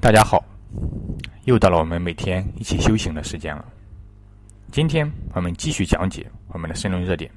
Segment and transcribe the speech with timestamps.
[0.00, 0.44] 大家好，
[1.44, 3.64] 又到了我们每天一起修行的时间了。
[4.72, 7.30] 今天我们继续讲解我们的申论热点。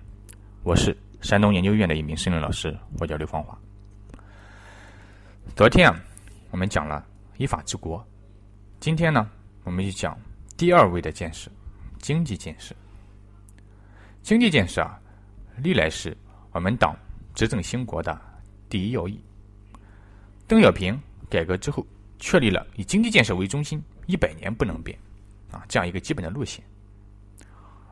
[0.64, 3.58] 我是山东研究院的一名申论老师，我叫刘芳华。
[5.56, 6.00] 昨天啊，
[6.52, 7.06] 我们讲了
[7.38, 8.04] 依法治国。
[8.80, 9.30] 今天呢，
[9.64, 10.18] 我们就讲
[10.58, 11.52] 第二位的建设——
[12.00, 12.76] 经济建设。
[14.24, 15.00] 经济建设啊，
[15.58, 16.16] 历来是
[16.52, 16.96] 我们党
[17.36, 18.20] 执政兴国的
[18.70, 19.22] 第一要义。
[20.48, 21.86] 邓小平改革之后。
[22.20, 24.98] 确立了以经济建设为中心，一百年不能变，
[25.52, 26.64] 啊，这样一个基本的路线。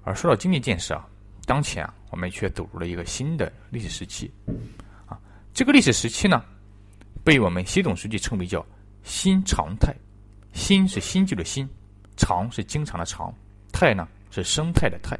[0.03, 1.07] 而说到经济建设啊，
[1.45, 4.31] 当前啊，我们却走入了一个新的历史时期，
[5.05, 5.19] 啊，
[5.53, 6.43] 这个历史时期呢，
[7.23, 8.65] 被我们习总书记称为叫
[9.03, 9.95] 新常态。
[10.53, 11.69] 新是新旧的新，
[12.15, 13.31] 常是经常的常，
[13.71, 15.15] 态呢是生态的态。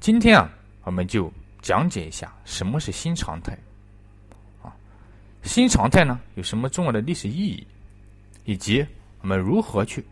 [0.00, 0.50] 今天啊，
[0.82, 3.56] 我们就讲解一下什么是新常态。
[5.42, 7.66] 新常态呢有什么重要的历史意义，
[8.44, 8.84] 以及
[9.20, 10.04] 我们如何去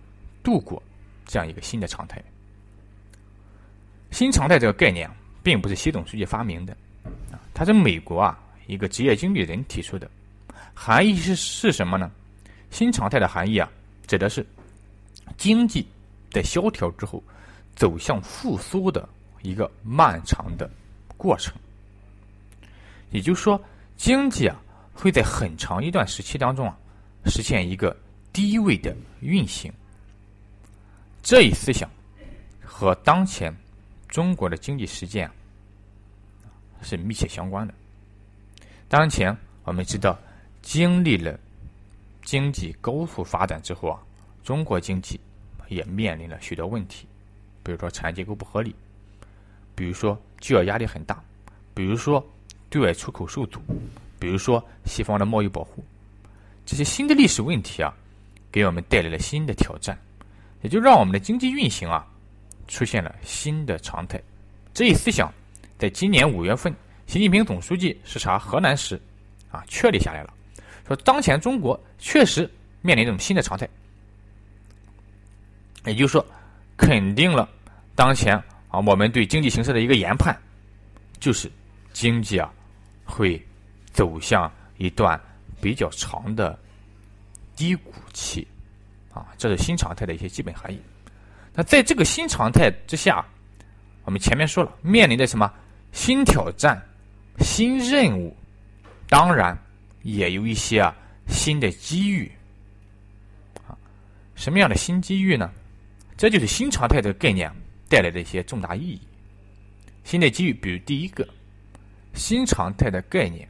[0.43, 0.83] 度过
[1.25, 2.23] 这样一个新的常态？
[4.11, 5.09] 新常态这个概念，
[5.43, 6.77] 并不是习总书记发明的，
[7.31, 10.11] 啊，它是美国啊一个职业经理人提出的，
[10.75, 12.11] 含义是是什么呢？
[12.71, 13.71] 新常态的含义啊，
[14.09, 14.45] 指的是
[15.37, 15.87] 经济
[16.33, 17.23] 在萧条之后
[17.77, 19.09] 走向复苏的
[19.43, 20.69] 一个漫长的
[21.17, 21.55] 过程，
[23.11, 23.59] 也就是说，
[23.97, 24.61] 经济啊。
[24.93, 26.77] 会在很长一段时期当中啊，
[27.27, 27.97] 实现一个
[28.33, 29.73] 低位的运行。
[31.23, 31.89] 这一思想
[32.65, 33.55] 和当前
[34.09, 35.31] 中国的经济实践
[36.83, 37.75] 是密切相关的。
[38.89, 40.19] 当前我们知道，
[40.63, 41.39] 经历了
[42.23, 44.01] 经济高速发展之后啊，
[44.43, 45.21] 中国经济
[45.69, 47.07] 也面临了许多问题，
[47.63, 48.75] 比如说产业结构不合理，
[49.75, 51.23] 比如说就业压力很大，
[51.75, 52.27] 比如说
[52.69, 53.61] 对外出口受阻。
[54.21, 55.83] 比如说，西方的贸易保护，
[56.67, 57.93] 这些新的历史问题啊，
[58.53, 59.99] 给我们带来了新的挑战，
[60.61, 62.07] 也就让我们的经济运行啊，
[62.69, 64.21] 出现了新的常态。
[64.75, 65.33] 这一思想，
[65.79, 66.73] 在今年五月份，
[67.07, 69.01] 习近平总书记视察河南时，
[69.51, 70.33] 啊，确立下来了，
[70.87, 72.49] 说当前中国确实
[72.83, 73.67] 面临一种新的常态，
[75.87, 76.25] 也就是说，
[76.77, 77.49] 肯定了
[77.95, 78.37] 当前
[78.69, 80.39] 啊，我们对经济形势的一个研判，
[81.19, 81.51] 就是
[81.95, 82.53] 经济啊，
[83.03, 83.43] 会。
[83.93, 85.21] 走向一段
[85.61, 86.59] 比较长的
[87.57, 88.47] 低谷期，
[89.13, 90.81] 啊，这是新常态的一些基本含义。
[91.53, 93.25] 那在这个新常态之下，
[94.05, 95.53] 我们前面说了，面临的什么
[95.93, 96.81] 新挑战、
[97.41, 98.35] 新任务，
[99.09, 99.59] 当然
[100.03, 100.95] 也有一些啊
[101.27, 102.31] 新的机遇。
[103.67, 103.77] 啊，
[104.35, 105.51] 什么样的新机遇呢？
[106.17, 107.51] 这就是新常态的概念
[107.89, 109.01] 带来的一些重大意义。
[110.05, 111.29] 新的机遇，比如第一个，
[112.15, 113.49] 新常态的概念。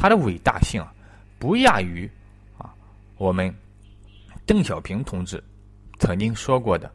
[0.00, 0.94] 它的伟大性啊，
[1.40, 2.08] 不亚于
[2.56, 2.72] 啊
[3.16, 3.52] 我们
[4.46, 5.42] 邓小平同志
[5.98, 6.88] 曾经说过的：“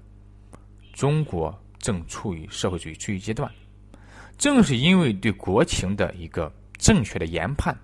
[0.96, 3.52] 中国正处于社会主义初级阶段。”
[4.40, 7.78] 正是因为对国情的一个正确的研判，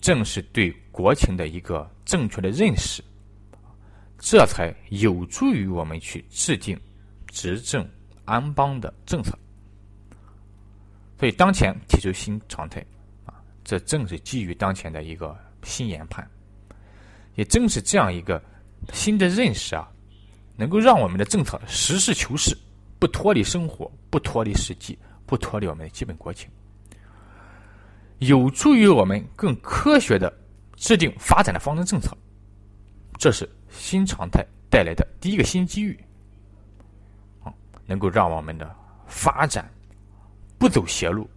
[0.00, 3.02] 正是对国情的一个正确的认识，
[4.20, 6.78] 这才有助于我们去制定
[7.32, 7.84] 执政
[8.24, 9.36] 安邦的政策。
[11.18, 12.86] 所以，当前提出新常态。
[13.70, 16.28] 这正是基于当前的一个新研判，
[17.36, 18.42] 也正是这样一个
[18.92, 19.88] 新的认识啊，
[20.56, 22.58] 能够让我们的政策实事求是，
[22.98, 26.50] 不脱离生活，不脱离实际，不脱离我们的基本国情，
[28.18, 30.36] 有助于我们更科学的
[30.74, 32.10] 制定发展的方针政策。
[33.18, 35.96] 这是新常态带来的第一个新机遇，
[37.44, 37.54] 啊，
[37.86, 38.68] 能够让我们的
[39.06, 39.70] 发展
[40.58, 41.30] 不走邪路，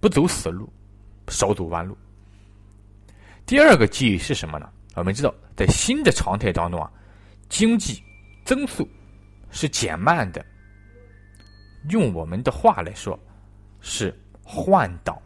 [0.00, 0.70] 不走死路。
[1.28, 1.96] 少走弯路。
[3.44, 4.68] 第二个机遇是什么呢？
[4.94, 6.90] 我们知道，在新的常态当中啊，
[7.48, 8.02] 经济
[8.44, 8.88] 增速
[9.50, 10.44] 是减慢的。
[11.88, 13.18] 用我们的话来说，
[13.80, 15.20] 是换挡，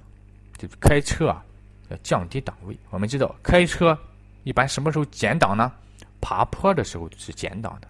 [0.57, 1.45] 就是开车啊，
[1.89, 2.79] 要降低档位。
[2.91, 3.97] 我们知道，开车
[4.45, 5.73] 一般什么时候减档呢？
[6.21, 7.89] 爬坡的时候是减档的。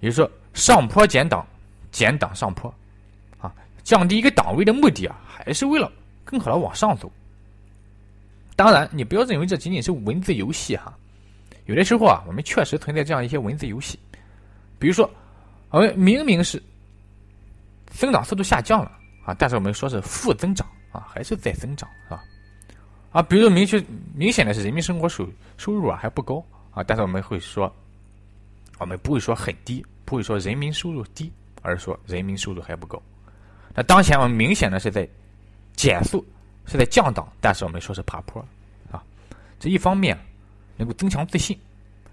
[0.00, 1.46] 也就是说，上坡减档，
[1.90, 2.72] 减档上坡，
[3.38, 5.90] 啊，降低一个档位的目的啊，还是为了。
[6.24, 7.10] 更好的往上走。
[8.56, 10.94] 当然，你不要认为这仅仅是文字游戏哈。
[11.64, 13.98] 有的时候啊，我们确实存在这样一些文字游戏。
[14.78, 15.08] 比如说，
[15.70, 16.62] 我们明明是
[17.86, 18.92] 增长速度下降了
[19.24, 22.22] 啊，但是我们说是负增长啊，还是在增长啊。
[23.12, 23.82] 啊，比如明确
[24.14, 25.26] 明显的是人民生活收
[25.56, 27.74] 收入啊还不高啊，但是我们会说，
[28.78, 31.32] 我们不会说很低，不会说人民收入低，
[31.62, 33.00] 而是说人民收入还不高。
[33.74, 35.08] 那当前我们明显的是在。
[35.76, 36.24] 减速
[36.66, 38.44] 是在降档，但是我们说是爬坡，
[38.90, 39.02] 啊，
[39.58, 40.18] 这一方面
[40.76, 41.58] 能够增强自信，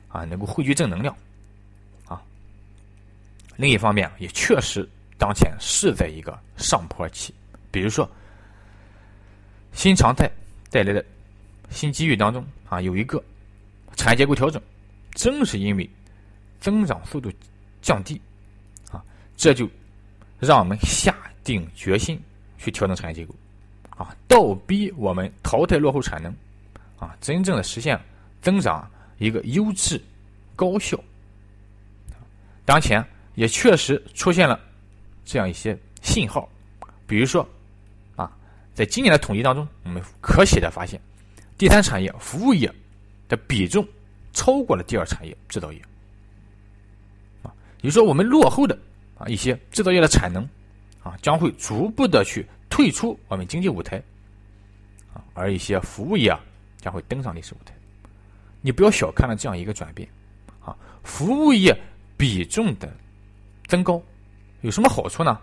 [0.07, 1.15] 啊，能够汇聚正能量，
[2.05, 2.21] 啊。
[3.55, 4.87] 另一方面，也确实
[5.17, 7.33] 当前是在一个上坡期，
[7.71, 8.09] 比如说
[9.73, 10.29] 新常态
[10.69, 11.03] 带来的
[11.69, 13.23] 新机遇当中啊，有一个
[13.95, 14.61] 产业结构调整，
[15.11, 15.89] 正是因为
[16.59, 17.31] 增长速度
[17.81, 18.19] 降低，
[18.91, 19.03] 啊，
[19.35, 19.69] 这就
[20.39, 22.21] 让我们下定决心
[22.57, 23.35] 去调整产业结构，
[23.97, 26.31] 啊，倒逼我们淘汰落后产能，
[26.99, 27.99] 啊，真正的实现
[28.41, 29.99] 增长一个优质、
[30.55, 30.97] 高效。
[32.63, 33.03] 当前
[33.35, 34.59] 也确实出现了
[35.25, 36.47] 这样一些信号，
[37.07, 37.47] 比如说，
[38.15, 38.31] 啊，
[38.75, 41.01] 在今年的统计当中，我们可喜的发现，
[41.57, 42.71] 第三产业服务业
[43.27, 43.87] 的比重
[44.33, 45.81] 超过了第二产业制造业。
[47.41, 47.51] 啊
[47.81, 48.77] 也就说，我们落后的
[49.17, 50.47] 啊一些制造业的产能
[51.01, 52.45] 啊，将会逐步的去
[52.77, 53.97] 退出我们经济舞台
[55.11, 56.31] 啊，而一些服务业
[56.79, 57.73] 将会登上历史舞台。
[58.61, 60.07] 你不要小看了这样一个转变
[60.63, 61.75] 啊，服务业
[62.15, 62.87] 比重的
[63.65, 63.99] 增高
[64.61, 65.41] 有什么好处呢？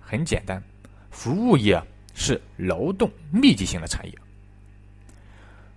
[0.00, 0.60] 很简单，
[1.12, 1.80] 服务业
[2.12, 4.18] 是劳动密集型的产业。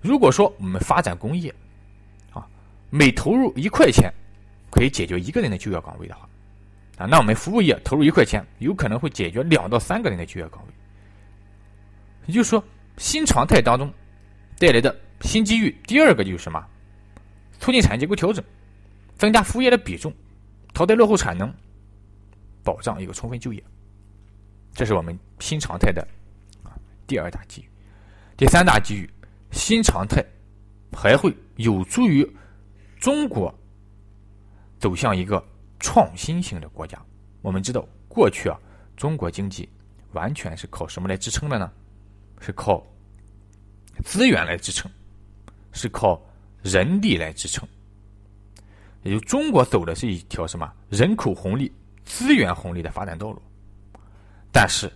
[0.02, 1.54] 如果说我们发展工业
[2.34, 2.48] 啊，
[2.90, 4.12] 每投入一块钱。
[4.72, 6.28] 可以解决一个人的就业岗位的话，
[6.98, 10.71] 啊，那我们服务业投入一块钱，有可能会解决两到三个人的就业岗位。
[12.26, 12.64] 也就是说，
[12.98, 13.92] 新常态当中
[14.58, 16.64] 带来的新机遇，第二个就是什么？
[17.60, 18.44] 促进产业结构调整，
[19.18, 20.14] 增加服务业的比重，
[20.74, 21.54] 淘汰落后产能，
[22.64, 23.64] 保障一个充分就业。
[24.74, 26.02] 这是我们新常态的
[26.64, 26.74] 啊
[27.06, 27.66] 第二大机遇。
[28.38, 29.10] 第三大机遇，
[29.52, 30.24] 新常态
[30.92, 32.28] 还会有助于
[33.00, 33.54] 中国。
[34.80, 35.46] 走向一个
[35.80, 37.00] 创新型的国家。
[37.44, 38.60] 我们知道，过去啊，
[38.98, 39.70] 中国经济
[40.14, 41.72] 完全是靠什么来支撑的呢？
[42.42, 42.86] 是靠
[44.04, 44.92] 资源来支撑，
[45.72, 46.22] 是靠
[46.62, 47.66] 人力来支撑。
[49.04, 51.72] 也就中国走的是一条什么人口红利、
[52.04, 53.42] 资源红利的发展道路。
[54.52, 54.92] 但是，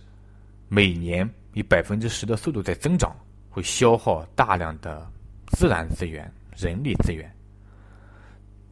[0.68, 3.16] 每年以百分之十的速度在增长，
[3.48, 5.10] 会消耗大量的
[5.52, 7.32] 自然资源、人力资源。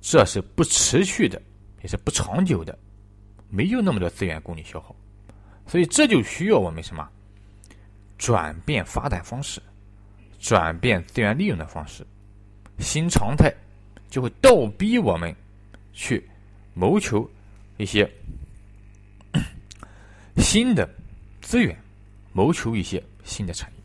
[0.00, 1.40] 这是不持续的，
[1.82, 2.78] 也是不长久的，
[3.48, 4.94] 没有那么多资源供你消耗，
[5.66, 7.08] 所以这就需要我们什么？
[8.24, 9.60] 转变发展方式，
[10.40, 12.02] 转变资源利用的方式，
[12.78, 13.52] 新常态
[14.08, 15.36] 就会倒逼我们
[15.92, 16.26] 去
[16.72, 17.30] 谋求
[17.76, 18.10] 一些
[20.40, 20.88] 新的
[21.42, 21.78] 资源，
[22.32, 23.76] 谋求一些新的产业，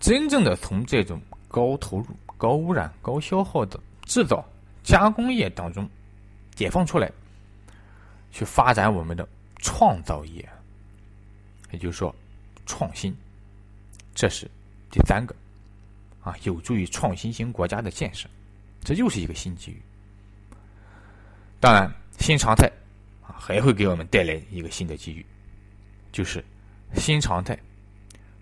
[0.00, 2.06] 真正的从这种高投入、
[2.36, 4.44] 高污染、高消耗的制造。
[4.82, 5.88] 加工业当中
[6.56, 7.08] 解放出来，
[8.32, 9.28] 去发展我们的
[9.58, 10.48] 创造业，
[11.70, 12.12] 也就是说
[12.66, 13.16] 创新，
[14.16, 14.50] 这是
[14.90, 15.32] 第三个
[16.20, 18.28] 啊，有助于创新型国家的建设，
[18.82, 19.80] 这又是一个新机遇。
[21.60, 22.66] 当然，新常态
[23.22, 25.24] 啊还会给我们带来一个新的机遇，
[26.10, 26.44] 就是
[26.94, 27.56] 新常态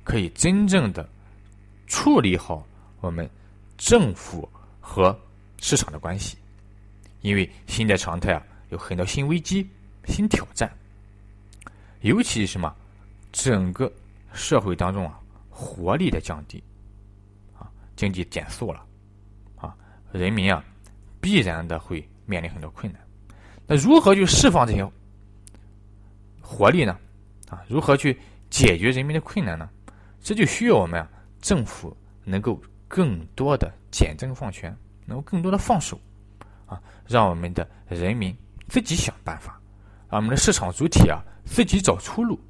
[0.02, 1.06] 可以真正的
[1.86, 2.66] 处理好
[3.02, 3.28] 我们
[3.76, 4.48] 政府
[4.80, 5.14] 和。
[5.60, 6.36] 市场的关系，
[7.22, 9.66] 因为新的常态啊，有很多新危机、
[10.04, 10.70] 新挑战，
[12.02, 12.76] 尤其是什么，
[13.32, 13.90] 整个
[14.34, 15.18] 社会当中啊，
[15.54, 16.62] 活力的降低，
[17.56, 18.84] 啊，经济减速了，
[19.54, 19.76] 啊，
[20.10, 20.64] 人民啊，
[21.20, 23.00] 必然的会面临很多困难。
[23.66, 24.84] 那如何去释放这些
[26.42, 26.98] 活力呢？
[27.48, 28.18] 啊，如何去
[28.50, 29.70] 解决人民的困难呢？
[30.20, 31.08] 这就需要我们啊，
[31.40, 34.76] 政府能够更多的简政放权。
[35.06, 36.00] 能够更多的放手，
[36.64, 38.34] 啊，让我们的人民
[38.68, 39.60] 自己想办法，
[40.08, 42.40] 让我们的市场主体啊自己找出路，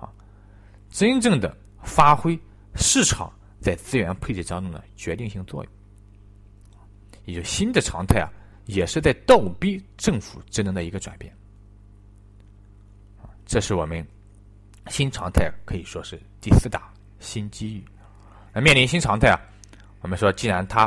[0.00, 0.06] 啊，
[0.88, 1.52] 真正的
[1.84, 2.38] 发挥
[2.74, 5.72] 市场在资源配置当中的决定性作用。
[7.26, 8.30] 也就新的常态啊，
[8.66, 11.34] 也是在倒逼政府职能的一个转变，
[13.46, 14.06] 这是我们
[14.88, 17.84] 新常态可以说是第四大新机遇。
[18.52, 19.40] 那面临新常态啊，
[20.02, 20.82] 我们说既然它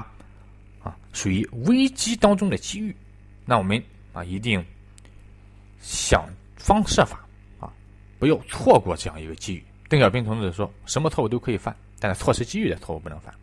[0.83, 2.95] 啊属于危机当中的机遇，
[3.43, 4.63] 那我们啊一定
[5.79, 7.25] 想方设法
[7.59, 7.73] 啊，
[8.19, 9.65] 不要错过这样一个机遇。
[9.89, 13.33] 邓小平同志说：“什么错误都可以犯，但是错失机遇的错误不能犯。”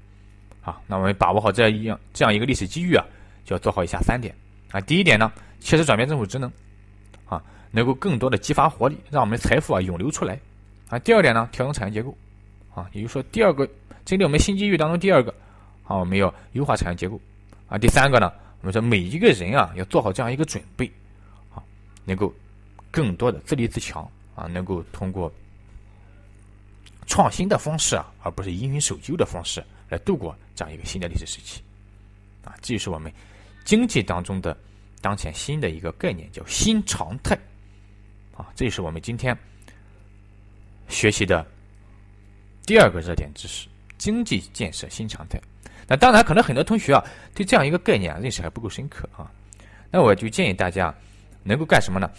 [0.62, 3.04] 啊，那我们把握好这样一样这样一个历史机遇啊，
[3.44, 4.34] 就要做好以下三点
[4.70, 4.80] 啊。
[4.80, 6.50] 第一点呢，切实转变政府职能
[7.26, 10.40] 啊，能够更多的激发活力，让我们财富啊涌流出来
[10.88, 10.98] 啊。
[10.98, 12.16] 第二点呢，调整产业结构
[12.74, 13.68] 啊，也就是说，第二个
[14.06, 15.34] 针对我们新机遇当中第二个
[15.82, 17.20] 啊，我们要优化产业结构。
[17.68, 18.32] 啊，第三个呢，
[18.62, 20.90] 我们说每一个人啊，要做好这样一个准备，
[21.54, 21.62] 啊，
[22.06, 22.32] 能够
[22.90, 24.02] 更多的自立自强
[24.34, 25.30] 啊，能够通过
[27.06, 31.62] 创新的方式啊，而不是因循守旧的方式来度过这样一个新的历史时期。
[32.44, 33.12] 啊，这就是我们
[33.64, 34.56] 经济当中的
[35.00, 37.38] 当前新的一个概念，叫新常态
[38.36, 39.36] 啊，这也是我们今天
[40.88, 41.46] 学习的
[42.66, 43.68] 第二个热点知识：
[43.98, 45.40] 经济建设新常态。
[45.86, 49.30] 那当然，可能很多同学啊对这样一个概念认识还不够深刻啊。
[49.90, 50.94] 那我就建议大家
[51.42, 52.10] 能够干什么呢？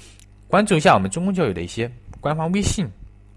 [0.48, 2.88] 关注一下我们中公教育的一些官方微信、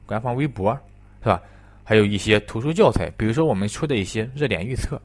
[0.06, 0.78] 官方微博，
[1.20, 1.42] 是吧？
[1.84, 5.00] 还有一些图书教材，比如说我们出的一些热点预测，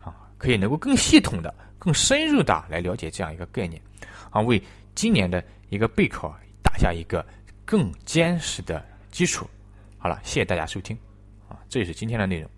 [0.00, 3.80] 啊，可以能够更系统的、更深入的来了解这样一个概念，
[4.30, 4.62] 啊，为
[4.94, 7.26] 今年的一个备考打下一个
[7.64, 9.46] 更坚实的基础。
[9.98, 10.96] 好了，谢谢大家收听，
[11.48, 12.48] 啊，这就是今天的内容。